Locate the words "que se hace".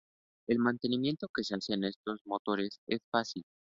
1.31-1.75